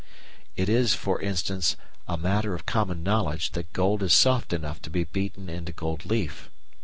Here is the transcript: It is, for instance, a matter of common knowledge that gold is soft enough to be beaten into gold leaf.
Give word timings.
It 0.55 0.67
is, 0.67 0.95
for 0.95 1.21
instance, 1.21 1.75
a 2.07 2.17
matter 2.17 2.55
of 2.55 2.65
common 2.65 3.03
knowledge 3.03 3.51
that 3.51 3.71
gold 3.71 4.01
is 4.01 4.13
soft 4.13 4.51
enough 4.51 4.81
to 4.81 4.89
be 4.89 5.03
beaten 5.03 5.47
into 5.47 5.73
gold 5.73 6.07
leaf. 6.07 6.49